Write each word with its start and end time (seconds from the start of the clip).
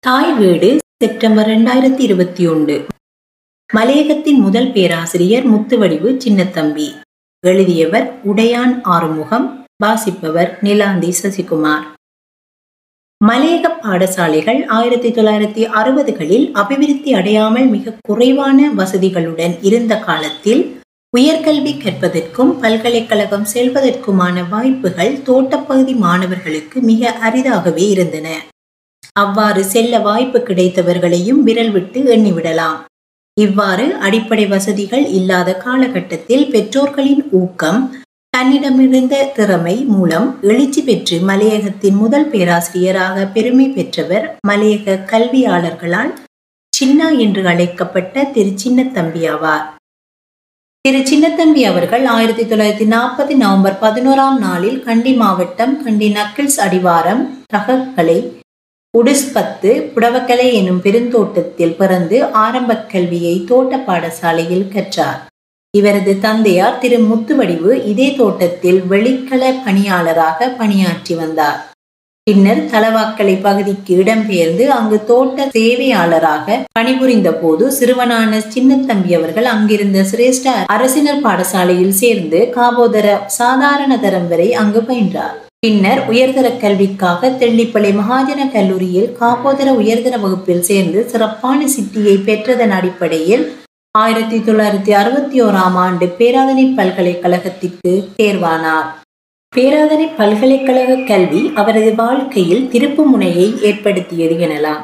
தாய் 0.00 0.32
வீடு 0.32 0.78
செப்டம்பர் 1.04 1.48
இரண்டாயிரத்தி 1.48 1.98
இருபத்தி 1.98 2.46
ஒன்று. 2.46 2.86
மலையகத்தின் 3.72 4.40
முதல் 4.40 4.72
பேராசிரியர் 4.72 5.50
முத்துவடிவு 5.52 6.10
சின்னத்தம்பி. 6.24 6.94
எழுதியவர் 7.40 8.20
உடையான் 8.26 8.78
ஆறுமுகம் 8.82 9.66
வாசிப்பவர் 9.76 10.58
நிலாந்தி 10.62 11.12
சசிகுமார். 11.22 11.84
மலையக 13.24 13.70
பாடசாலைகள் 13.82 14.66
ஆயிரத்தி 14.66 15.08
தொள்ளாயிரத்தி 15.08 15.64
அறுபதுகளில் 15.80 16.52
அபிவிருத்தி 16.52 17.14
அடையாமல் 17.14 17.66
மிக 17.66 17.94
குறைவான 18.02 18.70
வசதிகளுடன் 18.76 19.58
இருந்த 19.60 19.98
காலத்தில் 19.98 20.80
உயர்கல்வி 21.16 21.74
கற்பதற்கும் 21.78 22.60
பல்கலைக்கழகம் 22.60 23.46
செல்வதற்குமான 23.54 24.48
வாய்ப்புகள் 24.48 25.14
தோட்டப்பகுதி 25.14 25.96
மாணவர்களுக்கு 25.96 26.80
மிக 26.80 27.10
அரிதாகவே 27.10 27.88
இருந்தன. 27.88 28.28
அவ்வாறு 29.22 29.62
செல்ல 29.64 29.98
வாய்ப்பு 29.98 30.38
கிடைத்தவர்களையும் 30.38 31.40
விரல் 31.46 31.70
விட்டு 31.70 32.00
எண்ணிவிடலாம். 32.16 32.78
இவ்வாறு 33.36 33.86
அடிப்படை 34.06 34.46
வசதிகள் 34.46 35.06
இல்லாத 35.18 35.56
காலகட்டத்தில் 35.64 36.46
பெற்றோர்களின் 36.50 37.22
ஊக்கம் 37.40 37.80
தன்னிடமிருந்த 38.36 39.14
திறமை 39.36 39.74
மூலம் 39.84 40.26
எழுச்சி 40.42 40.80
பெற்று 40.82 41.16
மலையகத்தின் 41.20 41.96
முதல் 41.96 42.28
பேராசிரியராக 42.30 43.26
பெருமை 43.26 43.66
பெற்றவர் 43.68 44.26
மலையக 44.48 44.96
கல்வியாளர்களால் 45.12 46.12
சின்னா 46.72 47.08
என்று 47.18 47.42
அழைக்கப்பட்ட 47.46 48.24
திரு 48.34 48.52
சின்னத்தம்பி 48.64 49.22
ஆவார். 49.34 49.64
திரு 50.84 51.00
சின்னத்தம்பி 51.10 51.62
அவர்கள் 51.70 52.04
ஆயிரத்தி 52.06 52.44
தொள்ளாயிரத்தி 52.44 52.86
நாற்பது 52.86 53.32
நவம்பர் 53.36 53.78
பதினோராம் 53.80 54.38
நாளில் 54.38 54.78
கண்டி 54.84 55.12
மாவட்டம் 55.12 55.74
கண்டி 55.84 56.08
நக்கிள்ஸ் 56.12 56.60
அடிவாரம் 56.66 57.22
தகக்கலை 57.54 58.18
உடுஸ்பத்து 58.94 59.70
புடவக்கலை 59.94 60.46
எனும் 60.58 60.78
பெருந்தோட்டத்தில் 60.84 61.74
பிறந்து 61.80 62.16
ஆரம்ப 62.42 62.76
கல்வியை 62.92 63.32
தோட்ட 63.48 63.76
பாடசாலையில் 63.88 64.68
கற்றார். 64.74 65.18
இவரது 65.74 66.12
தந்தையார் 66.26 66.78
திரு 66.82 66.98
முத்துவடிவு 67.08 67.72
இதே 67.90 68.06
தோட்டத்தில் 68.20 68.78
வெளிக்கள 68.92 69.50
பணியாளராக 69.64 70.48
பணியாற்றி 70.60 71.14
வந்தார். 71.14 71.58
பின்னர் 72.26 72.62
தலவாக்கலை 72.72 73.34
பகுதிக்கு 73.40 73.92
இடம்பெயர்ந்து 74.02 74.64
அங்கு 74.78 74.98
தோட்ட 75.10 75.46
சேவையாளராக 75.56 76.56
பணிபுரிந்த 76.78 77.30
போது 77.42 77.66
சிறுவனான 77.78 78.40
சின்னத்தம்பி 78.54 79.12
அவர்கள் 79.18 79.48
அங்கிருந்த 79.54 80.00
சிரேஷ்ட 80.12 80.56
அரசினர் 80.76 81.24
பாடசாலையில் 81.26 81.98
சேர்ந்து 82.02 82.40
காபோதர 82.56 83.18
சாதாரண 83.40 83.92
தரம் 84.06 84.28
வரை 84.28 84.48
அங்கு 84.62 84.82
பயின்றார். 84.90 85.36
பின்னர் 85.62 86.00
உயர்தர 86.06 86.50
கல்விக்காக 86.50 87.28
தெல்லிப்பள்ளி 87.28 87.88
மகாஜன 87.92 88.50
கல்லூரியில் 88.52 89.16
காப்போதர 89.20 89.68
உயர்தர 89.74 90.18
வகுப்பில் 90.18 90.62
சேர்ந்து 90.62 91.04
சிறப்பான 91.04 91.66
சித்தியை 91.66 92.14
பெற்றதன் 92.24 92.70
அடிப்படையில் 92.70 93.42
ஆயிரத்தி 93.98 94.36
தொள்ளாயிரத்தி 94.36 94.92
அறுபத்தி 94.92 95.42
ஓராம் 95.42 95.76
ஆண்டு 95.76 96.06
பேராதனை 96.18 96.74
பல்கலைக்கழகத்திற்கு 96.74 98.04
தேர்வானார். 98.16 98.86
பேராதனை 99.56 100.14
பல்கலைக்கழக 100.16 100.96
கல்வி 100.96 101.52
அவரது 101.54 101.94
வாழ்க்கையில் 101.94 102.68
திருப்பு 102.72 103.04
முனையை 103.04 103.54
ஏற்படுத்தியது 103.62 104.34
எனலாம். 104.34 104.82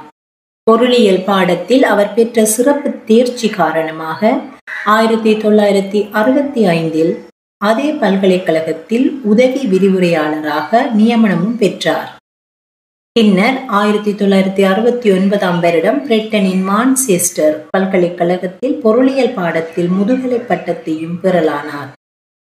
பொருளியல் 0.66 1.24
பாடத்தில் 1.24 1.82
அவர் 1.82 2.14
பெற்ற 2.14 2.44
சிறப்பு 2.44 2.90
தேர்ச்சி 3.04 3.48
காரணமாக 3.48 4.40
ஆயிரத்தி 4.86 5.34
தொள்ளாயிரத்தி 5.34 6.02
அறுபத்தி 6.12 6.66
ஐந்தில் 6.66 7.23
அதே 7.68 7.88
பல்கலைக்கழகத்தில் 7.90 9.06
உதவி 9.22 9.62
விரிவுரையாளராக 9.72 10.80
நியமனமும் 10.98 11.56
பெற்றார். 11.56 12.10
பின்னர் 13.12 13.58
ஆயிரத்தி 13.80 14.12
தொள்ளாயிரத்தி 14.12 14.62
அறுபத்தி 14.70 15.08
ஒன்பதாம் 15.10 15.60
வருடம் 15.60 16.00
பிரிட்டனின் 16.06 16.64
மான்செஸ்டர் 16.70 17.56
பல்கலைக்கழகத்தில் 17.70 18.76
பொருளியல் 18.84 19.34
பாடத்தில் 19.34 19.88
முதுகலை 19.88 20.40
பட்டத்தையும் 20.48 21.16
பெறலானார். 21.22 21.90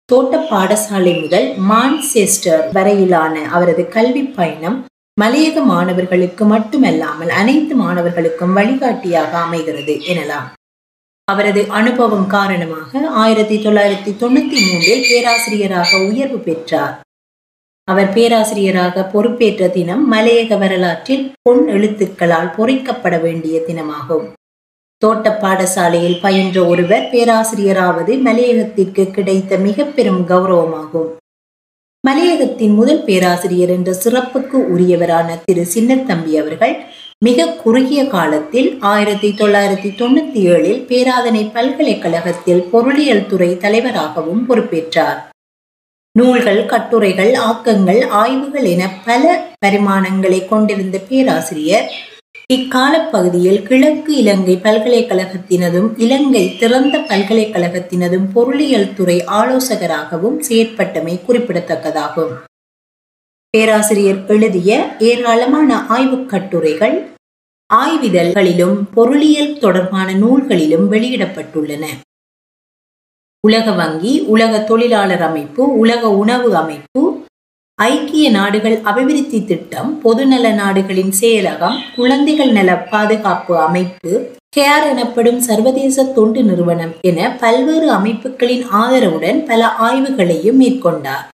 தோட்ட 0.10 0.38
பாடசாலை 0.52 1.14
முதல் 1.22 1.48
மான்செஸ்டர் 1.70 2.66
வரையிலான 2.72 3.42
அவரது 3.58 3.86
கல்வி 3.88 4.24
பயணம் 4.40 4.78
மலையக 5.22 5.64
மாணவர்களுக்கு 5.64 6.46
மட்டுமல்லாமல் 6.46 7.34
அனைத்து 7.42 7.76
மாணவர்களுக்கும் 7.76 8.54
வழிகாட்டியாக 8.54 9.32
அமைகிறது 9.38 9.94
எனலாம். 10.12 10.48
அவரது 11.32 11.66
அனுபவம் 11.70 12.28
காரணமாக 12.28 13.08
ஆயிரத்தி 13.08 13.56
தொள்ளாயிரத்தி 13.58 14.12
தொண்ணூத்தி 14.22 14.58
மூன்றில் 14.66 15.06
பேராசிரியராக 15.10 15.98
உயர்வு 16.08 16.38
பெற்றார். 16.38 17.00
அவர் 17.84 18.14
பேராசிரியராக 18.14 19.04
பொறுப்பேற்ற 19.04 19.68
தினம் 19.68 20.14
மலையக 20.14 20.58
வரலாற்றில் 20.58 21.34
பொன் 21.42 21.68
எழுத்துக்களால் 21.68 22.54
பொறிக்கப்பட 22.58 23.22
வேண்டிய 23.22 23.62
தினமாகும். 23.68 24.28
தோட்ட 24.98 25.38
பாடசாலையில் 25.42 26.22
பயின்ற 26.22 26.66
ஒருவர் 26.66 27.10
பேராசிரியராவது 27.12 28.16
மலையகத்திற்கு 28.28 29.12
கிடைத்த 29.12 29.58
மிக 29.58 29.84
பெரும் 29.84 30.28
கௌரவமாகும். 30.28 31.10
மலையகத்தின் 32.08 32.74
முதல் 32.74 33.04
பேராசிரியர் 33.04 33.70
என்ற 33.70 33.92
சிறப்புக்கு 34.04 34.58
உரியவரான 34.76 35.38
திரு 35.46 35.66
சின்னத்தம்பி 35.74 36.34
அவர்கள் 36.42 36.76
மிக 37.22 37.46
குறுகிய 37.64 38.08
காலத்தில் 38.08 38.78
ஆயிரத்தி 38.80 39.28
தொள்ளாயிரத்தி 39.30 39.90
தொண்ணூத்தி 40.00 40.42
ஏழில் 40.54 40.82
பேராதனை 40.86 41.52
பல்கலைக்கழகத்தில் 41.54 42.64
பொருளியல் 42.72 43.28
துறை 43.28 43.58
தலைவராகவும் 43.58 44.44
பொறுப்பேற்றார். 44.50 45.20
நூல்கள் 46.12 46.66
கட்டுரைகள் 46.66 47.34
ஆக்கங்கள் 47.34 48.02
ஆய்வுகள் 48.08 48.64
என 48.64 48.90
பல 49.06 49.24
பரிமாணங்களை 49.66 50.48
கொண்டிருந்த 50.48 50.98
பேராசிரியர் 51.10 51.88
இக்கால 52.54 53.10
பகுதியில் 53.12 53.64
கிழக்கு 53.64 54.16
இலங்கை 54.16 54.60
பல்கலைக்கழகத்தினதும் 54.64 55.90
இலங்கை 55.98 56.58
திறந்த 56.58 56.98
பல்கலைக்கழகத்தினதும் 56.98 58.28
பொருளியல் 58.34 58.94
துறை 58.94 59.24
ஆலோசகராகவும் 59.26 60.38
செயற்பட்டமை 60.50 61.16
குறிப்பிடத்தக்கதாகும். 61.28 62.36
பேராசிரியர் 63.56 64.26
எழுதிய 64.28 64.96
ஏராளமான 65.00 65.86
ஆய்வுக் 65.86 66.30
கட்டுரைகள் 66.30 67.10
ஆய்விதழ்களிலும் 67.74 68.78
பொருளியல் 68.94 69.60
தொடர்பான 69.60 70.14
நூல்களிலும் 70.14 70.92
வெளியிடப்பட்டுள்ளன. 70.92 71.86
உலக 73.48 73.72
வங்கி 73.72 74.20
உலக 74.20 74.60
தொழிலாளர் 74.60 75.22
அமைப்பு 75.22 75.78
உலக 75.78 76.10
உணவு 76.10 76.56
அமைப்பு 76.56 77.26
ஐக்கிய 77.76 78.30
நாடுகள் 78.30 78.78
அபிவிருத்தி 78.84 79.46
திட்டம் 79.46 80.00
பொதுநல 80.04 80.54
நாடுகளின் 80.54 81.14
செயலகம் 81.22 81.78
குழந்தைகள் 81.96 82.52
நல 82.52 82.78
பாதுகாப்பு 82.78 83.60
அமைப்பு 83.60 84.32
கேர் 84.58 84.90
எனப்படும் 84.90 85.40
சர்வதேச 85.40 86.04
தொண்டு 86.04 86.44
நிறுவனம் 86.44 86.94
என 87.02 87.38
பல்வேறு 87.40 87.92
அமைப்புகளின் 87.92 88.66
ஆதரவுடன் 88.74 89.46
பல 89.46 89.68
ஆய்வுகளையும் 89.68 90.62
மேற்கொண்டார். 90.62 91.34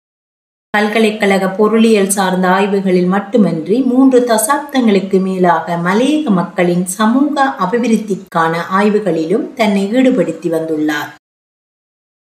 பல்கலைக்கழக 0.76 1.48
பொருளியல் 1.50 2.10
சார்ந்த 2.10 2.48
ஆய்வுகளில் 2.48 3.08
மட்டுமன்றி 3.08 3.82
மூன்று 3.82 4.20
தசாப்தங்களுக்கு 4.20 5.22
மேலாக 5.22 5.76
மலையக 5.78 6.30
மக்களின் 6.30 6.86
சமூக 6.86 7.44
அபிவிருத்திக்கான 7.60 8.54
ஆய்வுகளிலும் 8.72 9.54
தன்னை 9.54 9.84
ஈடுபடுத்தி 9.92 10.50
வந்துள்ளார். 10.56 11.10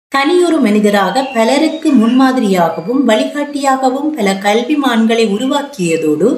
தனியொரு 0.09 0.59
மனிதராக 0.61 1.25
பலருக்கு 1.35 1.93
முன்மாதிரியாகவும் 1.93 3.03
வழிகாட்டியாகவும் 3.07 4.11
பல 4.17 4.33
கல்விமான்களை 4.33 5.27
உருவாக்கியதோடு 5.37 6.29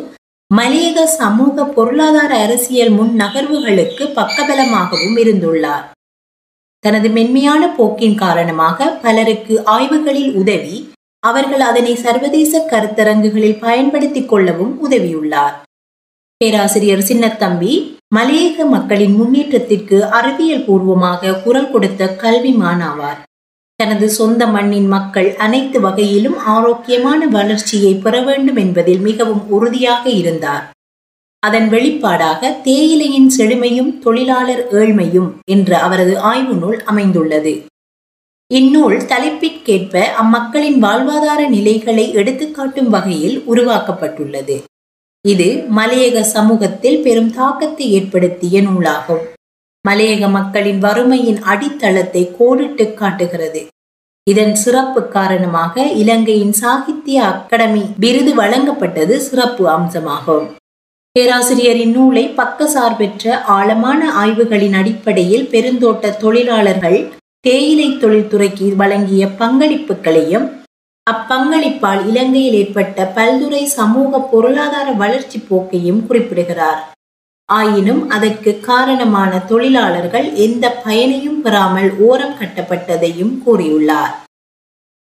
மலையக 0.54 1.04
சமூக 1.04 1.64
பொருளாதார 1.64 2.34
அரசியல் 2.36 2.90
முன் 2.90 3.14
நகர்வுகளுக்கு 3.20 4.06
பக்கபலமாகவும் 4.18 5.18
இருந்துள்ளார். 5.24 5.84
தனது 6.84 7.08
மென்மையான 7.10 7.74
போக்கின் 7.76 8.14
காரணமாக 8.14 8.90
பலருக்கு 9.02 9.56
ஆய்வுகளில் 9.64 10.32
உதவி 10.34 10.92
அவர்கள் 11.26 11.60
அதனை 11.60 11.94
சர்வதேச 11.96 12.66
கருத்தரங்குகளில் 12.70 13.58
பயன்படுத்திக் 13.58 14.28
கொள்ளவும் 14.28 14.90
உதவியுள்ளார். 14.90 15.56
பேராசிரியர் 16.40 17.04
சின்னத்தம்பி 17.08 17.72
மலையக 18.16 18.66
மக்களின் 18.66 19.14
முன்னேற்றத்திற்கு 19.14 20.04
அறிவியல் 20.04 20.64
பூர்வமாக 20.64 21.34
குரல் 21.34 21.70
கொடுத்த 21.70 22.16
கல்விமான் 22.22 22.82
ஆவார் 22.90 23.20
தனது 23.76 24.08
சொந்த 24.10 24.46
மண்ணின் 24.46 24.88
மக்கள் 24.88 25.36
அனைத்து 25.36 25.80
வகையிலும் 25.80 26.38
ஆரோக்கியமான 26.38 27.26
வளர்ச்சியை 27.26 27.94
பெற 27.94 28.20
வேண்டும் 28.20 28.56
என்பதில் 28.56 28.98
மிகவும் 28.98 29.48
உறுதியாக 29.48 30.10
இருந்தார். 30.10 30.64
அதன் 31.46 31.68
வெளிப்பாடாக 31.68 32.60
தேயிலையின் 32.62 33.28
செழுமையும் 33.28 33.98
தொழிலாளர் 33.98 34.62
ஏழ்மையும் 34.72 35.30
என்ற 35.44 35.78
அவரது 35.78 36.18
ஆய்வு 36.18 36.54
நூல் 36.54 36.82
அமைந்துள்ளது. 36.84 37.54
இந்நூல் 38.50 39.06
தேவைக்கேற்ப 39.60 40.02
அம்மக்களின் 40.20 40.78
வாழ்வாதார 40.84 41.40
நிலைகளை 41.54 42.04
எடுத்துக்காட்டும் 42.12 42.88
வகையில் 42.88 43.36
உருவாக்கப்பட்டுள்ளது. 43.52 44.56
இது 45.24 45.48
மலையக 45.78 46.20
சமூகத்தில் 46.36 46.98
பெரும் 47.02 47.32
தாக்கத்தை 47.32 47.86
ஏற்படுத்திய 47.96 48.62
நூலாகும். 48.62 49.24
மலையக 49.84 50.30
மக்களின் 50.30 50.80
வறுமையின் 50.80 51.40
அடித்தளத்தை 51.52 52.22
கோடிட்டு 52.38 52.86
காட்டுகிறது. 52.94 53.62
இதன் 54.26 54.54
சிறப்பு 54.54 55.02
காரணமாக 55.08 55.84
இலங்கையின் 56.02 56.56
சாகித்ய 56.62 57.20
அகாடமி 57.28 57.84
விருது 58.04 58.34
வழங்கப்பட்டது 58.42 59.14
சிறப்பு 59.28 59.64
அம்சமாகும். 59.76 60.48
பேராசிரியரின் 61.16 61.94
நூலை 61.94 62.26
பக்கசார்பற்ற 62.36 63.40
ஆழமான 63.54 64.00
ஆய்வுகளின் 64.22 64.76
அடிப்படையில் 64.80 65.48
பெருந்தோட்ட 65.52 66.12
தொழிலாளர்கள் 66.22 67.00
தேயிலை 67.44 67.86
தொழில்துறைக்கு 68.00 68.66
வழங்கிய 68.76 69.26
பங்களிப்புகளையும் 69.38 70.46
அப்பங்களிப்பால் 71.06 72.00
இலங்கையில் 72.08 72.54
ஏற்பட்ட 72.54 73.04
பல்துறை 73.14 73.62
சமூக 73.64 74.20
பொருளாதார 74.20 74.88
வளர்ச்சி 74.92 75.38
போக்கையும் 75.48 76.06
குறிப்பிடுகிறார். 76.06 76.80
ஆயினும் 77.48 78.02
அதற்கு 78.08 78.50
காரணமான 78.60 79.32
தொழிலாளர்கள் 79.38 80.28
எந்த 80.34 80.64
பயனையும் 80.84 81.40
பெறாமல் 81.40 81.90
ஓரம் 81.98 82.36
கட்டப்பட்டதையும் 82.40 83.34
கூறியுள்ளார். 83.46 84.14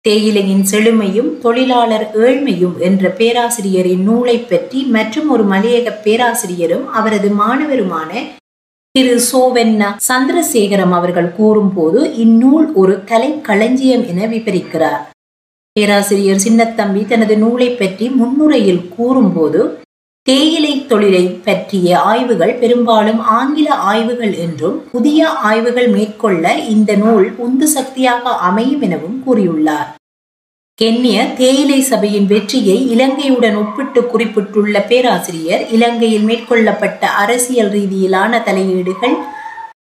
தேயிலையின் 0.06 0.64
செழுமையும் 0.64 1.32
தொழிலாளர் 1.40 2.08
ஏழ்மையும் 2.26 2.78
என்ற 2.80 3.10
பேராசிரியரின் 3.10 4.04
நூலை 4.04 4.38
பற்றி 4.40 4.82
மற்றும் 4.84 5.30
ஒரு 5.30 5.44
மலையக 5.44 5.94
பேராசிரியரும் 6.04 6.86
அவரது 6.92 7.30
மாணவருமான 7.42 8.12
திரு 8.96 9.16
சோவென்னா 9.32 9.88
சந்திரசேகரம் 10.08 10.92
அவர்கள் 10.92 11.32
கூறும்போது 11.32 12.14
இந்நூல் 12.16 12.68
ஒரு 12.74 13.04
கலை 13.04 13.42
களஞ்சியம் 13.42 14.06
என 14.08 14.28
விவரிக்கிறார் 14.28 15.02
பேராசிரியர் 15.76 16.44
சின்னத்தம்பி 16.44 17.08
தனது 17.08 17.38
நூலை 17.38 17.68
பற்றி 17.72 18.10
முன்னுரையில் 18.10 18.90
கூறும்போது 18.90 19.62
தேயிலை 20.28 20.86
தொழிலை 20.86 21.26
பற்றிய 21.44 22.00
ஆய்வுகள் 22.02 22.54
பெரும்பாலும் 22.54 23.20
ஆங்கில 23.20 23.74
ஆய்வுகள் 23.74 24.34
என்றும் 24.36 24.78
புதிய 24.92 25.28
ஆய்வுகள் 25.30 25.88
மேற்கொள்ள 25.88 26.56
இந்த 26.68 26.96
நூல் 26.96 27.28
உந்து 27.38 27.68
சக்தியாக 27.68 28.30
அமையும் 28.30 28.82
எனவும் 28.82 29.20
கூறியுள்ளார். 29.28 29.90
கென்ய 30.80 31.18
தேயிலை 31.38 31.78
சபையின் 31.82 32.26
வெற்றியை 32.26 32.76
இலங்கையுடன் 32.88 33.56
ஒப்பிட்டு 33.56 34.02
குறிப்பிட்டுள்ள 34.04 34.80
பேராசிரியர் 34.88 35.64
இலங்கையில் 35.72 36.26
மேற்கொள்ளப்பட்ட 36.26 37.02
அரசியல் 37.22 37.70
ரீதியிலான 37.70 38.42
தலையீடுகள் 38.44 39.16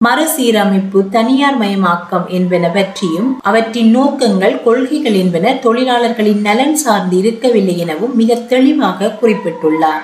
மறுசீரமைப்பு 0.02 1.00
தனியார் 1.10 1.58
மயமாக்கம் 1.62 2.28
என்பன 2.30 2.70
பற்றியும் 2.70 3.30
அவற்றின் 3.42 3.92
நோக்கங்கள் 3.92 4.64
கொள்கைகள் 4.64 5.14
என்பன 5.14 5.54
தொழிலாளர்களின் 5.56 6.42
நலன் 6.42 6.76
சார்ந்து 6.76 7.18
இருக்கவில்லை 7.18 7.78
எனவும் 7.78 8.16
மிக 8.16 8.40
தெளிவாக 8.54 9.14
குறிப்பிட்டுள்ளார். 9.22 10.04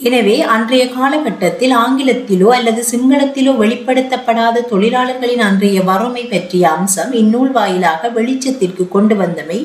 எனவே 0.00 0.36
அன்றைய 0.40 0.84
காலகட்டத்தில் 0.88 1.74
ஆங்கிலத்திலோ 1.76 2.48
அல்லது 2.48 2.82
சிங்களத்திலோ 2.92 3.52
வெளிப்படுத்தப்படாத 3.56 4.66
தொழிலாளர்களின் 4.70 5.44
அன்றைய 5.48 5.80
வறுமை 5.82 6.24
பற்றிய 6.26 6.70
அம்சம் 6.70 7.12
இந்நூல் 7.12 7.50
வாயிலாக 7.50 8.08
வெளிச்சத்திற்கு 8.08 8.88
கொண்டு 8.88 9.14
வந்தமை 9.14 9.58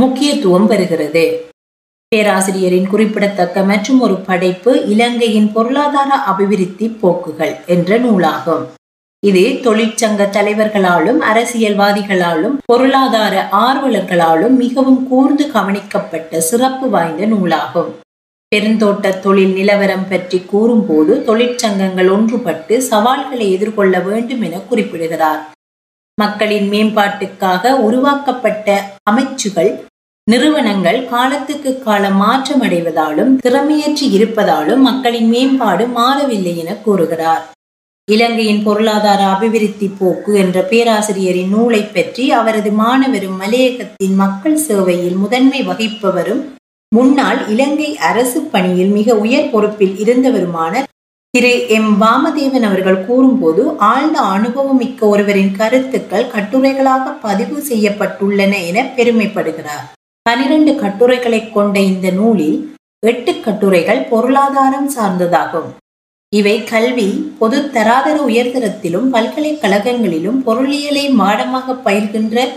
முக்கியத்துவம் 0.00 0.70
பெறுகிறது. 0.70 1.26
பேராசிரியரின் 2.12 2.88
குறிப்பிடத்தக்க 2.90 3.62
மற்றும் 3.70 4.00
ஒரு 4.00 4.16
படைப்பு 4.26 4.72
இலங்கையின் 4.86 5.52
பொருளாதார 5.52 6.10
அபிவிருத்தி 6.30 6.86
போக்குகள் 7.00 7.54
என்ற 7.74 7.98
நூலாகும். 7.98 8.64
இது 9.22 9.44
தொழிற்சங்க 9.66 10.26
தலைவர்களாலும் 10.36 11.20
அரசியல்வாதிகளாலும் 11.30 12.56
பொருளாதார 12.66 13.48
ஆர்வலர்களாலும் 13.66 14.56
மிகவும் 14.64 15.00
கூர்ந்து 15.08 15.46
கவனிக்கப்பட்ட 15.56 16.40
சிறப்பு 16.50 16.88
வாய்ந்த 16.90 17.24
நூலாகும். 17.26 17.90
பெருந்தோட்ட 18.52 19.18
தொழில் 19.18 19.52
நிலவரம் 19.52 20.08
பற்றி 20.08 20.38
கூறும்போது 20.52 21.12
தொழிற்சங்கங்கள் 21.28 22.10
ஒன்றுபட்டு 22.16 22.76
சவால்களை 22.92 23.46
எதிர்கொள்ள 23.52 23.98
வேண்டும் 24.00 24.42
என 24.42 24.56
குறிப்பிடுகிறார். 24.70 25.42
மக்களின் 26.18 26.68
மேம்பாட்டுக்காக 26.70 27.72
உருவாக்கப்பட்ட 27.78 28.68
அமைச்சுகள் 29.10 29.72
நிறுவனங்கள் 30.26 31.00
காலத்துக்கு 31.08 31.78
காலம் 31.78 32.22
மாற்றமடைவதாலும் 32.22 33.34
திறமையற்றி 33.42 34.06
இருப்பதாலும் 34.10 34.80
மக்களின் 34.80 35.28
மேம்பாடு 35.28 35.86
மாறவில்லை 35.88 36.54
என 36.56 36.72
கூறுகிறார். 36.76 37.44
இலங்கையின் 38.08 38.62
பொருளாதார 38.62 39.20
அபிவிருத்தி 39.26 39.90
போக்கு 39.98 40.32
என்ற 40.38 40.60
பேராசிரியரின் 40.62 41.48
நூலை 41.48 41.82
பற்றி 41.86 42.30
அவரது 42.30 42.70
மாணவரும் 42.72 43.36
மலையகத்தின் 43.36 44.14
மக்கள் 44.14 44.58
சேவையில் 44.58 45.16
முதன்மை 45.16 45.62
வகிப்பவரும் 45.62 46.42
முன்னாள் 46.92 47.40
இலங்கை 47.48 47.96
அரசு 47.96 48.40
பணியில் 48.50 48.88
மிக 48.88 49.14
உயர் 49.14 49.50
பொறுப்பில் 49.50 49.96
இருந்தவருமான 49.98 50.84
திரு 51.36 51.68
எம். 51.68 52.02
வாமதேவன் 52.02 52.62
அவர்கள் 52.62 53.06
கூறும்போது 53.06 53.76
ஆழ்ந்த 53.78 54.20
அனுபவம் 54.20 54.76
மிக்க 54.76 55.06
ஒருவரின் 55.06 55.56
கருத்துக்கள் 55.56 56.30
கட்டுரைகளாக 56.34 57.12
பதிவு 57.20 57.64
செய்யப்பட்டுள்ளன 57.68 58.64
என 58.66 58.84
பெருமைப்படுகிறார். 58.96 59.84
பனிரெண்டு 60.22 60.74
கட்டுரைகளை 60.74 61.52
கொண்ட 61.52 61.80
இந்த 61.80 62.10
நூலில் 62.10 62.76
எட்டு 63.06 63.40
கட்டுரைகள் 63.40 64.02
பொருளாதாரம் 64.02 64.90
சார்ந்ததாகும். 64.90 65.68
இவை 66.28 66.64
கல்வி 66.64 67.34
பொது 67.38 67.70
தராதர 67.72 68.16
உயர்தரத்திலும் 68.26 69.10
பல்கலைக்கழகங்களிலும் 69.12 70.42
பொருளியலை 70.46 71.14
மாடமாக 71.20 71.76
பயிர்கின்ற 71.84 72.48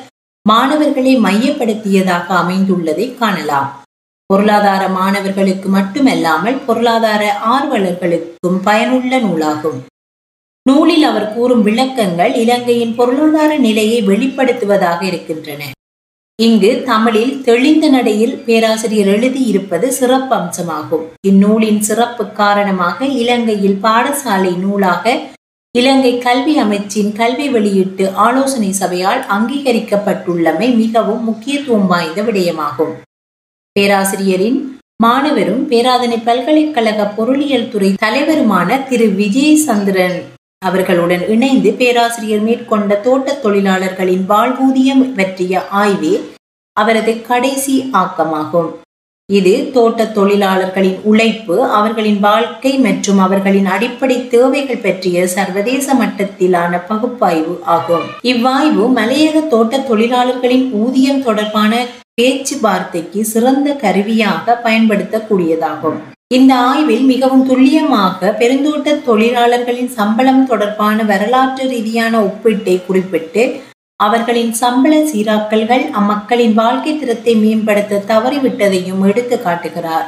மாணவர்களை 0.49 1.17
மையப்படுத்தியதாக 1.17 2.25
அமைந்துள்ளதை 2.29 3.17
காணலாம். 3.17 3.83
பொருளாதார 4.29 4.83
மாணவர்களுக்கு 4.87 5.69
மட்டுமல்லாமல் 5.69 6.57
பொருளாதார 6.65 7.23
ஆர்வலர்களுக்கும் 7.53 8.59
பயனுள்ள 8.67 9.19
நூலாகும். 9.19 9.79
நூலில் 10.65 11.03
அவர் 11.03 11.33
கூறும் 11.33 11.63
விளக்கங்கள் 11.63 12.33
இலங்கையின் 12.33 12.95
பொருளாதார 12.95 13.51
நிலையை 13.57 13.99
வெளிப்படுத்துவதாக 14.01 15.01
இருக்கின்றன. 15.03 15.61
இங்கு 16.39 16.83
தமிழில் 16.85 17.33
தெளிந்த 17.41 17.85
நடையில் 17.89 18.35
பேராசிரியர் 18.45 19.09
எழுதியிருப்பது 19.15 19.87
சிறப்பு 19.87 20.35
அம்சமாகும் 20.35 21.05
இந்நூலின் 21.21 21.81
சிறப்பு 21.81 22.23
காரணமாக 22.31 23.05
இலங்கையில் 23.23 23.77
பாடசாலை 23.83 24.53
நூலாக 24.57 25.17
இலங்கை 25.75 26.13
கல்வி 26.17 26.53
அமைச்சின் 26.59 27.11
கல்வி 27.17 27.47
வெளியீட்டு 27.49 28.05
ஆலோசனை 28.27 28.71
சபையால் 28.71 29.21
அங்கீகரிக்கப்பட்டுள்ளமை 29.35 30.69
மிகவும் 30.75 31.23
முக்கியத்துவம் 31.23 31.87
வாய்ந்த 31.87 32.21
விடயமாகும். 32.21 32.95
பேராசிரியரின் 33.75 34.57
மாணவரும் 35.03 35.61
பேராதனை 35.69 36.17
பல்கலைக்கழக 36.23 37.05
பொருளியல் 37.17 37.69
துறை 37.69 37.89
தலைவருமான 38.03 38.79
திரு 38.89 39.07
விஜய் 39.19 39.55
சந்திரன் 39.55 40.17
அவர்களுடன் 40.65 41.23
இணைந்து 41.27 41.71
பேராசிரியர் 41.71 42.39
மேற்கொண்ட 42.39 42.95
தோட்ட 42.95 43.37
தொழிலாளர்களின் 43.43 44.25
வாழ்வூதியம் 44.29 45.03
பற்றிய 45.15 45.61
ஆய்வே 45.81 46.13
அவரது 46.77 47.13
கடைசி 47.21 47.75
ஆக்கமாகும். 47.93 48.69
இது 49.29 49.53
தோட்ட 49.73 50.05
தொழிலாளர்களின் 50.17 50.99
உழைப்பு 51.03 51.55
அவர்களின் 51.77 52.19
வாழ்க்கை 52.19 52.73
மற்றும் 52.77 53.17
அவர்களின் 53.17 53.65
அடிப்படை 53.65 54.27
தேவைகள் 54.27 54.83
பற்றிய 54.83 55.27
சர்வதேச 55.27 55.95
மட்டத்திலான 56.01 56.81
பகுப்பாய்வு 56.87 57.55
ஆகும். 57.75 58.05
இவ்வாய்வு 58.31 58.85
மலையக 58.99 59.47
தோட்ட 59.47 59.77
தொழிலாளர்களின் 59.89 60.67
ஊதியம் 60.83 61.23
தொடர்பான 61.23 61.73
பேச்சுவார்த்தைக்கு 62.19 63.19
சிறந்த 63.33 63.67
கருவியாக 63.83 64.55
பயன்படுத்தக்கூடியதாகும். 64.63 65.99
இந்த 66.37 66.53
ஆய்வில் 66.71 67.05
மிகவும் 67.11 67.45
துல்லியமாக 67.49 68.31
பெருந்தோட்ட 68.39 68.89
தொழிலாளர்களின் 69.05 69.91
சம்பளம் 69.95 70.43
தொடர்பான 70.49 71.03
வரலாற்று 71.11 71.63
ரீதியான 71.71 72.13
ஒப்பீட்டை 72.27 72.75
குறிப்பிட்டு 72.87 73.43
அவர்களின் 73.99 74.51
சம்பள 74.59 74.93
சீராக்கல்கள் 75.11 75.85
அம்மக்களின் 75.99 76.53
வாழ்க்கை 76.59 76.93
திறத்தை 76.99 77.33
மேம்படுத்த 77.43 78.03
தவறிவிட்டதையும் 78.11 79.01
எடுத்து 79.09 79.37
காட்டுகிறார். 79.45 80.07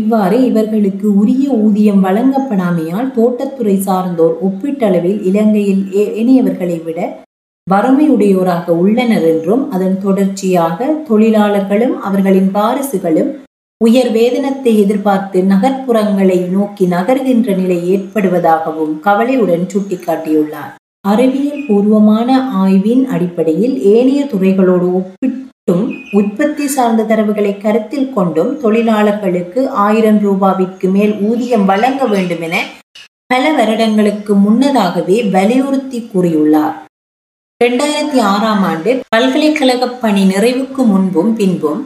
இவ்வாறு 0.00 0.36
இவர்களுக்கு 0.48 1.06
உரிய 1.20 1.46
ஊதியம் 1.64 2.04
வழங்கப்படாமையால் 2.06 3.08
தோட்டத்துறை 3.16 3.76
சார்ந்தோர் 3.86 4.34
ஒப்பீட்டளவில் 4.48 5.20
இலங்கையில் 5.30 5.84
ஏனையவர்களை 6.02 6.78
விட 6.84 7.00
வறுமையுடையோராக 7.70 8.74
உள்ளனர் 8.82 9.24
என்றும் 9.30 9.62
அதன் 9.70 9.96
தொடர்ச்சியாக 10.02 10.88
தொழிலாளர்களும் 11.08 11.94
அவர்களின் 12.00 12.50
வாரிசுகளும் 12.56 13.30
உயர் 13.80 14.10
வேதனத்தை 14.12 14.72
எதிர்பார்த்து 14.82 15.38
நகர்ப்புறங்களை 15.42 16.38
நோக்கி 16.50 16.84
நகர்கின்ற 16.86 17.56
நிலை 17.56 17.78
ஏற்படுவதாகவும் 17.94 18.94
கவலையுடன் 19.00 19.66
சுட்டிக்காட்டியுள்ளார். 19.72 20.70
அறிவியல் 21.04 21.66
பூர்வமான 21.66 22.38
ஆய்வின் 22.62 23.04
அடிப்படையில் 23.06 23.76
ஏனைய 23.94 24.22
துறைகளோடு 24.32 24.86
ஒப்பிட்டும் 25.00 25.84
உற்பத்தி 26.12 26.66
சார்ந்த 26.66 27.08
தரவுகளை 27.10 27.52
கருத்தில் 27.58 28.08
கொண்டும் 28.12 28.54
தொழிலாளர்களுக்கு 28.60 29.60
ஆயிரம் 29.68 30.18
ரூபாவிற்கு 30.18 30.88
மேல் 30.90 31.14
ஊதியம் 31.28 31.64
வழங்க 31.64 32.04
வேண்டும் 32.06 32.40
என 32.40 32.56
பல 33.26 33.44
வருடங்களுக்கு 33.52 34.34
முன்னதாகவே 34.46 35.16
வலியுறுத்தி 35.36 36.00
கூறியுள்ளார். 36.14 36.76
இரண்டாயிரத்தி 37.60 38.18
ஆறாம் 38.20 38.62
ஆண்டு 38.62 38.90
பல்கலைக்கழக 39.08 39.86
பணி 39.88 40.22
நிறைவுக்கு 40.22 40.82
முன்பும் 40.84 41.30
பின்பும் 41.36 41.78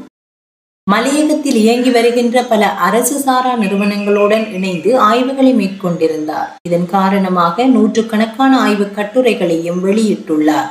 மலையகத்தில் 0.86 1.58
இயங்கி 1.60 1.90
வருகின்ற 1.90 2.42
பல 2.42 2.70
அரசு 2.86 3.16
சாரா 3.20 3.52
நிறுவனங்களுடன் 3.56 4.46
இணைந்து 4.52 4.98
ஆய்வுகளை 4.98 5.52
மேற்கொண்டிருந்தார். 5.52 6.48
இதன் 6.68 6.86
காரணமாக 6.86 7.66
நூற்றுக்கணக்கான 7.66 8.58
ஆய்வு 8.60 8.86
கட்டுரைகளையும் 8.96 9.80
வெளியிட்டுள்ளார். 9.86 10.68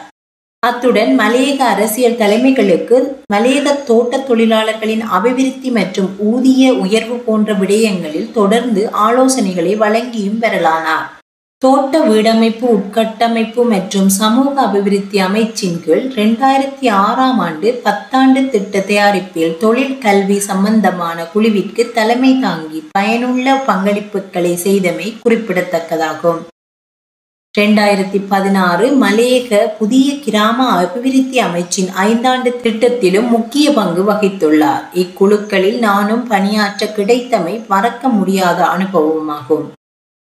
அத்துடன் 0.63 1.13
மலையக 1.19 1.63
அரசியல் 1.73 2.19
தலைமைகளுக்கு 2.21 2.97
மலையக 3.33 3.75
தோட்ட 3.83 4.19
தொழிலாளர்களின் 4.29 5.05
அபிவிருத்தி 5.17 5.71
மற்றும் 5.71 6.09
ஊதிய 6.31 6.73
உயர்வு 6.73 7.17
போன்ற 7.27 7.53
விடயங்களில் 7.53 8.31
தொடர்ந்து 8.31 8.83
ஆலோசனைகளை 9.07 9.75
வழங்கியும் 9.77 10.41
பெறலானார் 10.41 11.07
தோட்ட 11.63 11.99
வீடமைப்பு 11.99 12.65
உட்கட்டமைப்பு 12.75 13.61
மற்றும் 13.71 14.09
சமூக 14.09 14.61
அபிவிருத்தி 14.61 15.17
அமைச்சின் 15.21 15.79
கீழ் 15.85 16.05
இரண்டாயிரத்தி 16.15 16.89
ஆறாம் 16.89 17.39
ஆண்டு 17.39 17.81
பத்தாண்டு 17.85 18.41
திட்ட 18.49 18.79
தயாரிப்பில் 18.79 19.57
தொழில் 19.57 19.97
கல்வி 19.97 20.39
சம்பந்தமான 20.39 21.25
குழுவிற்கு 21.25 21.91
தலைமை 21.97 22.39
தாங்கி 22.39 22.79
பயனுள்ள 22.91 23.55
பங்களிப்புகளை 23.67 24.53
செய்தமை 24.65 25.07
குறிப்பிடத்தக்கதாகும். 25.25 26.39
இரண்டாயிரத்தி 27.57 28.21
பதினாறு 28.29 28.87
மலேக 29.03 29.59
புதிய 29.79 30.13
கிராம 30.19 30.69
அபிவிருத்தி 30.75 31.39
அமைச்சின் 31.47 31.89
ஐந்தாண்டு 32.05 32.53
திட்டத்திலும் 32.63 33.27
முக்கிய 33.27 33.73
பங்கு 33.73 34.05
வகித்துள்ளார். 34.11 34.85
இக்குழுக்களில் 34.93 35.79
நானும் 35.79 36.23
பணியாற்ற 36.27 36.87
கிடைத்தமை 36.97 37.57
மறக்க 37.67 38.07
முடியாத 38.07 38.65
அனுபவமாகும். 38.65 39.67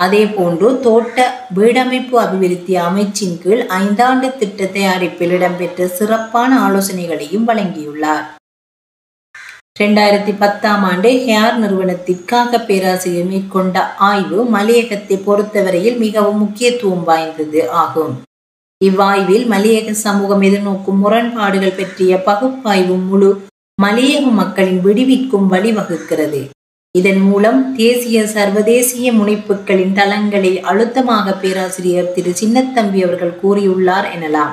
அதேபோன்று 0.02 0.80
தோட்ட 0.80 1.48
வீடமைப்பு 1.56 2.16
அபிவிருத்தி 2.22 2.74
அமைச்சின் 2.76 3.36
கீழ் 3.42 3.62
ஐந்தாண்டு 3.80 4.36
திட்ட 4.38 4.66
தயாரிப்பில் 4.66 5.30
இடம்பெற்ற 5.30 5.86
சிறப்பான 5.86 6.58
ஆலோசனைகளையும் 6.68 7.46
வழங்கியுள்ளார். 7.46 8.24
இரண்டாயிரத்தி 9.78 10.32
பத்தாம் 10.38 10.82
ஆண்டு 10.82 11.10
ஹேர் 11.26 11.56
நிறுவனத்திற்காக 11.58 12.58
பேராசிரியர் 12.58 13.24
மேற்கொண்ட 13.24 13.94
ஆய்வு 13.96 14.38
மலையகத்தை 14.56 15.16
பொறுத்தவரையில் 15.24 15.96
மிகவும் 15.96 16.38
முக்கியத்துவம் 16.38 17.04
வாய்ந்தது 17.04 17.70
ஆகும். 17.70 18.14
இவ்வாய்வில் 18.84 19.46
மலையக 19.46 19.90
சமூகம் 19.90 20.42
எதிர்நோக்கும் 20.42 21.00
முரண்பாடுகள் 21.04 21.78
பற்றிய 21.78 22.22
பகுப்பாய்வு 22.22 22.96
முழு 22.96 23.30
மலையக 23.82 24.26
மக்களின் 24.40 24.80
விடுவிற்கும் 24.84 25.48
வழிவகுக்கிறது. 25.52 26.42
இதன் 26.98 27.20
மூலம் 27.20 27.76
தேசிய 27.76 28.26
சர்வதேசிய 28.26 29.12
முனைப்புகளின் 29.12 29.92
தளங்களை 29.92 30.60
அழுத்தமாக 30.60 31.32
பேராசிரியர் 31.32 32.12
திரு. 32.12 32.32
சின்னத்தம்பி 32.40 33.04
அவர்கள் 33.04 33.38
கூறியுள்ளார் 33.42 34.06
எனலாம். 34.16 34.52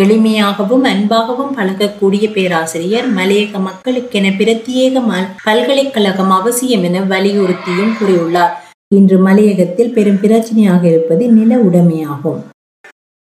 எளிமையாகவும் 0.00 0.84
அன்பாகவும் 0.84 1.52
பழகக்கூடிய 1.56 2.32
பேராசிரியர் 2.32 3.14
மலையக 3.14 3.60
மக்களுக்கென 3.68 4.32
பிரத்யேக 4.38 5.22
பல்கலைக்கழகம் 5.44 6.30
அவசியம் 6.30 6.82
என 6.82 7.00
வலியுறுத்தியும் 7.00 7.94
கூறியுள்ளார். 8.00 8.54
இன்று 8.94 9.18
மலையகத்தில் 9.18 9.92
பெரும் 9.92 10.20
பிரச்சனையாக 10.22 10.84
இருப்பது 10.84 11.28
நில 11.28 11.56
உடைமையாகும். 11.56 12.40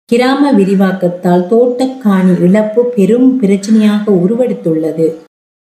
கிராம 0.05 0.53
விரிவாக்கத்தால் 0.53 1.47
தோட்டக்காணி 1.47 2.35
இழப்பு 2.41 2.93
பெரும் 2.97 3.43
பிரச்சனையாக 3.43 4.03
உருவெடுத்துள்ளது. 4.07 5.13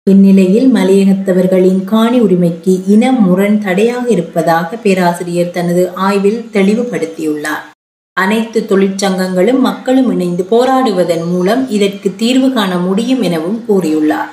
இந்நிலையில் 0.07 0.73
மலையகத்தவர்களின் 0.73 1.83
காணி 1.83 2.19
உரிமைக்கு 2.19 2.73
இன 2.87 3.11
முரண் 3.11 3.59
தடையாக 3.61 4.09
இருப்பதாக 4.09 4.75
பேராசிரியர் 4.75 5.51
தனது 5.51 5.89
ஆய்வில் 5.95 6.39
தெளிவுபடுத்தியுள்ளார். 6.53 7.65
அனைத்து 8.13 8.59
தொழிற்சங்கங்களும் 8.69 9.59
மக்களும் 9.59 10.11
இணைந்து 10.11 10.43
போராடுவதன் 10.51 11.25
மூலம் 11.25 11.69
இதற்கு 11.69 12.15
தீர்வு 12.15 12.53
காண 12.53 12.77
முடியும் 12.77 13.21
எனவும் 13.21 13.59
கூறியுள்ளார். 13.67 14.31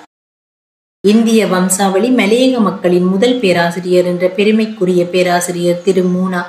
இந்திய 1.01 1.47
வம்சாவளி 1.47 2.11
மலையக 2.11 2.61
மக்களின் 2.61 3.05
முதல் 3.05 3.37
பேராசிரியர் 3.39 4.05
என்ற 4.05 4.29
பெருமைக்குரிய 4.29 5.05
பேராசிரியர் 5.05 5.83
திரு 5.85 6.05
மூனா 6.15 6.43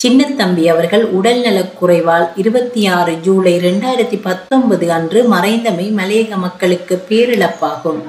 சின்னத்தம்பி 0.00 0.64
அவர்கள் 0.66 1.04
உடல்நலக் 1.04 1.74
குறைவால் 1.80 2.28
இருபத்தி 2.36 2.86
ஆறு 2.86 3.14
ஜூலை 3.22 3.54
இரண்டாயிரத்தி 3.58 4.18
பத்தொன்பது 4.22 4.92
அன்று 4.92 5.22
மறைந்தமை 5.32 5.88
மலையக 5.96 6.36
மக்களுக்கு 6.36 7.02
பேரிழப்பாகும். 7.08 8.02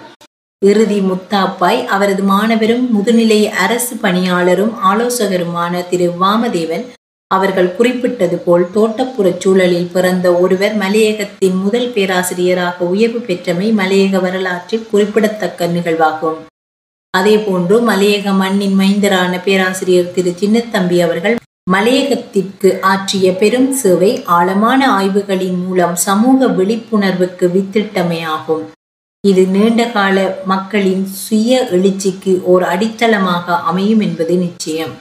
இறுதி 0.62 1.00
முத்தாப்பாய் 1.00 1.80
அவரது 1.86 2.24
மாணவரும் 2.24 2.86
முதுநிலை 2.94 3.42
அரசு 3.64 3.96
பணியாளரும் 3.96 4.72
ஆலோசகருமான 4.92 5.82
திரு 5.90 6.08
வாமதேவன் 6.22 6.86
அவர்கள் 7.32 7.76
குறிப்பிட்டது 7.76 8.38
போல் 8.46 8.66
தோட்டப்புற 8.76 9.28
சூழலில் 9.44 9.92
பிறந்த 9.92 10.28
ஒருவர் 10.34 10.76
மலையகத்தின் 10.76 11.58
முதல் 11.64 11.90
பேராசிரியராக 11.96 12.86
உயர்வு 12.86 13.20
பெற்றமை 13.20 13.68
மலையக 13.78 14.22
வரலாற்றில் 14.22 14.88
குறிப்பிடத்தக்க 14.92 15.68
நிகழ்வாகும். 15.68 16.40
அதேபோன்று 17.18 17.78
மலையக 17.90 18.34
மண்ணின் 18.34 18.76
மைந்தரான 18.80 19.44
பேராசிரியர் 19.44 20.14
திரு 20.16 20.34
சின்னத்தம்பி 20.42 21.00
அவர்கள் 21.02 21.38
மலையகத்திற்கு 21.72 22.72
ஆற்றிய 22.92 23.28
பெரும் 23.34 23.70
சேவை 23.74 24.12
ஆழமான 24.38 24.82
ஆய்வுகளின் 25.00 25.60
மூலம் 25.66 25.96
சமூக 25.96 26.48
விழிப்புணர்வுக்கு 26.48 27.48
வித்திட்டமையாகும். 27.56 28.66
இது 29.24 29.44
நீண்டகால 29.46 30.18
மக்களின் 30.46 31.06
சுய 31.06 31.68
எழுச்சிக்கு 31.72 32.34
ஓர் 32.44 32.64
அடித்தளமாக 32.64 33.56
அமையும் 33.62 34.00
என்பது 34.00 34.38
நிச்சயம். 34.38 34.94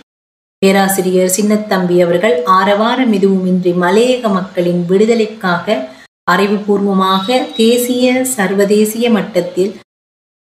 பேராசிரியர் 0.59 1.35
சின்னத்தம்பி 1.37 1.97
அவர்கள் 2.05 2.37
ஆரவாரம் 2.45 3.13
எதுவுமின்றி 3.13 3.73
மலையக 3.83 4.33
மக்களின் 4.33 4.85
விடுதலைக்காக 4.89 5.89
அறிவுபூர்வமாக 6.31 7.55
தேசிய 7.57 8.25
சர்வதேசிய 8.37 9.11
மட்டத்தில் 9.11 9.75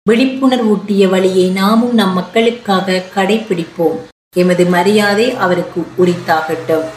விழிப்புணர்வூட்டிய 0.10 1.10
வழியை 1.10 1.50
நாமும் 1.50 1.94
நம் 1.94 2.14
மக்களுக்காக 2.14 3.04
கடைபிடிப்போம். 3.16 3.98
எமது 4.36 4.66
மரியாதை 4.66 5.36
அவருக்கு 5.36 5.82
உரித்தாகட்டும். 5.98 6.88